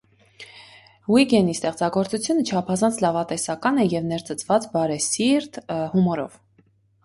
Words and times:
Ուիգենի 1.15 1.53
ստեղծագործությունը 1.57 2.47
չափազանց 2.49 2.99
լավատեսական 3.07 3.79
է 3.87 3.87
և 3.93 4.11
ներծծված 4.15 4.69
բարեսիրտ 4.75 5.65
հումորով։ 5.97 6.45